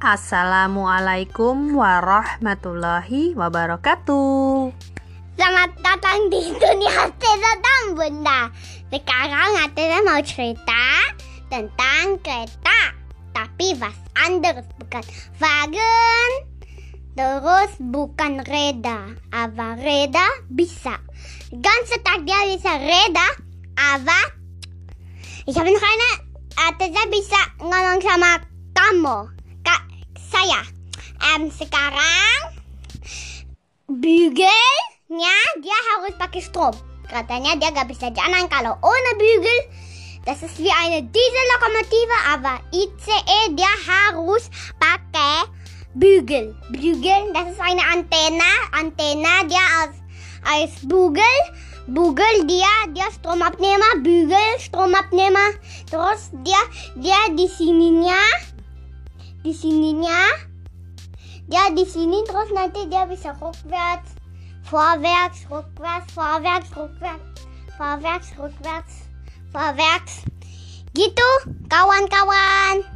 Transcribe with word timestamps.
Assalamualaikum 0.00 1.76
warahmatullahi 1.76 3.36
wabarakatuh. 3.36 4.72
Selamat 5.36 5.70
datang 5.84 6.32
di 6.32 6.56
dunia 6.56 7.12
dan 7.20 7.84
Bunda. 7.92 8.48
Sekarang 8.88 9.60
Teza 9.76 10.00
mau 10.00 10.16
cerita 10.24 11.04
tentang 11.52 12.16
kereta. 12.24 12.96
Tapi 13.36 13.76
was 13.76 13.92
anderes 14.24 14.64
bukan 14.80 15.04
wagen. 15.36 16.30
Terus 17.12 17.70
bukan 17.76 18.40
reda. 18.48 19.20
Aber 19.36 19.76
reda 19.84 20.24
bisa. 20.48 20.96
Ganze 21.52 22.00
Tag 22.00 22.24
dia 22.24 22.48
bisa 22.48 22.72
reda. 22.80 23.28
Aber 23.76 24.24
ich 25.44 25.52
habe 25.60 25.68
noch 25.68 25.84
eine. 25.84 26.10
Teza 26.80 27.04
bisa 27.12 27.40
ngomong 27.60 28.00
sama 28.00 28.40
kamu. 28.72 29.39
Ka 30.40 30.48
saya. 30.48 30.64
Um, 31.36 31.52
sekarang 31.52 32.40
bügelnya 33.92 35.36
dia 35.60 35.78
harus 35.92 36.16
pakai 36.16 36.40
Strom. 36.40 36.72
Katanya 37.04 37.60
dia 37.60 37.68
gak 37.76 37.92
bisa 37.92 38.08
jalan 38.08 38.48
kalau 38.48 38.72
ohne 38.80 39.12
Bügel. 39.20 39.68
Das 40.24 40.40
ist 40.40 40.56
wie 40.56 40.72
eine 40.72 41.04
Diesellokomotive, 41.04 42.16
aber 42.32 42.56
ICE 42.72 43.52
dia 43.52 43.68
harus 43.84 44.48
pakai 44.80 45.44
Bügel. 45.92 46.56
Bügel, 46.72 47.36
das 47.36 47.52
ist 47.52 47.60
eine 47.60 47.84
Antenne. 47.92 48.52
Antenne 48.72 49.44
dia 49.44 49.64
als, 49.84 50.00
als 50.48 50.72
Bügel. 50.88 51.36
Bügel 51.84 52.48
dia 52.48 52.88
dia 52.96 53.12
Stromabnehmer, 53.12 54.00
Bügel 54.00 54.56
Stromabnehmer. 54.56 55.60
Terus 55.84 56.32
dia 56.32 56.64
dia 56.96 57.28
di 57.28 57.44
sininya 57.44 58.16
di 59.40 59.52
sininya. 59.56 60.48
Dia 61.50 61.72
di 61.74 61.82
sini 61.82 62.22
terus 62.28 62.52
nanti 62.54 62.86
dia 62.86 63.08
bisa 63.08 63.34
rückwärts, 63.34 64.14
vorwärts, 64.70 65.48
rückwärts, 65.50 66.08
vorwärts, 66.14 66.70
rückwärts, 66.76 67.26
vorwärts, 67.74 68.28
rückwärts, 68.38 68.94
vorwärts. 69.50 70.14
Gitu, 70.94 71.30
kawan-kawan. 71.66 72.86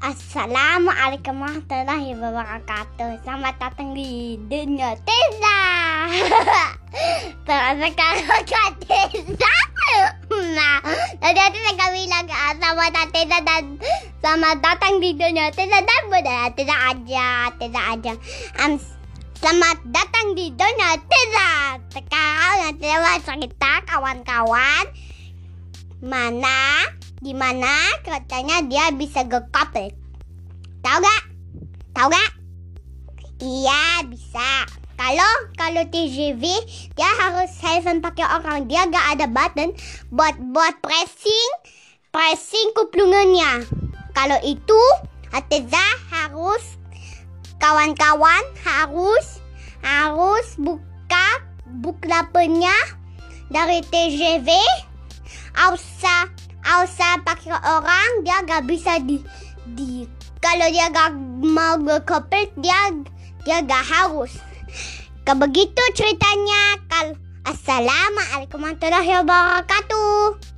Assalamualaikum 0.00 1.44
warahmatullahi 1.44 2.16
wabarakatuh. 2.16 3.20
Selamat 3.20 3.54
datang 3.60 3.92
di 3.92 4.40
dunia 4.48 4.96
Terus 7.46 7.76
sekarang 7.84 8.44
Kak 8.48 8.72
Teza 8.80 9.59
Aku 11.30 11.38
saya 11.38 11.94
bilang 11.94 12.26
ah, 12.26 12.58
selamat 12.58 12.90
datang 12.90 13.10
Teza 13.14 13.38
dan 13.46 13.78
Selamat 14.18 14.56
datang 14.66 14.98
di 14.98 15.14
dunia 15.14 15.54
Teza 15.54 15.78
dan 15.78 16.02
Bunda 16.10 16.50
Teza 16.50 16.76
aja, 16.90 17.54
Teza 17.54 17.80
aja 17.94 18.12
um, 18.66 18.74
Selamat 19.38 19.78
datang 19.94 20.34
di 20.34 20.50
dunia 20.50 20.98
Teza 20.98 21.78
Sekarang 21.94 22.74
mau 22.82 23.18
cerita 23.22 23.72
kawan-kawan 23.86 24.90
Mana 26.02 26.90
Di 27.22 27.30
mana 27.30 27.78
katanya 28.02 28.66
dia 28.66 28.90
bisa 28.90 29.22
gekapel 29.22 29.94
Tahu 30.82 30.98
gak? 30.98 31.22
Tahu 31.94 32.08
gak? 32.10 32.30
Iya 33.38 34.02
bisa. 34.02 34.79
Kalau 35.00 35.32
kalau 35.56 35.80
TGV 35.88 36.44
dia 36.92 37.08
harus 37.24 37.48
helfen 37.64 38.04
pakai 38.04 38.36
orang. 38.36 38.68
Dia 38.68 38.84
gak 38.84 39.16
ada 39.16 39.26
button 39.32 39.72
buat 40.12 40.36
buat 40.52 40.76
pressing 40.84 41.50
pressing 42.12 42.76
kuplungannya. 42.76 43.64
Kalau 44.12 44.36
itu 44.44 44.76
Ateza 45.32 45.80
harus 46.12 46.76
kawan-kawan 47.56 48.44
harus 48.60 49.40
harus 49.80 50.46
buka 50.60 51.48
buklapennya 51.80 52.76
dari 53.48 53.80
TGV. 53.80 54.52
Ausa 55.64 56.28
ausa 56.60 57.16
pakai 57.24 57.56
orang 57.56 58.20
dia 58.20 58.44
gak 58.44 58.68
bisa 58.68 59.00
di 59.00 59.16
di 59.64 60.04
kalau 60.44 60.68
dia 60.68 60.92
gak 60.92 61.16
mau 61.40 61.80
gekopel 61.80 62.52
dia 62.60 62.92
dia 63.48 63.64
gak 63.64 63.80
harus. 63.88 64.49
Begitu 65.30 65.82
ceritanya. 65.94 66.82
Assalamualaikum 67.46 68.60
warahmatullahi 68.60 69.22
wabarakatuh. 69.22 70.49